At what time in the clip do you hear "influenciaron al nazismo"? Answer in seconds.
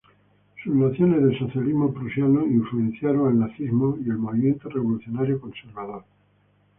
2.47-3.99